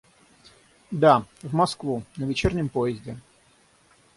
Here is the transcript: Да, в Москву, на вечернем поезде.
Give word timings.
Да, 0.89 1.27
в 1.43 1.53
Москву, 1.53 2.03
на 2.17 2.23
вечернем 2.25 2.69
поезде. 2.69 3.19